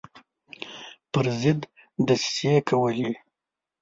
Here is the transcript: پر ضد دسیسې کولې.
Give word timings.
پر 1.11 1.25
ضد 1.41 1.61
دسیسې 2.07 2.53
کولې. 2.69 3.11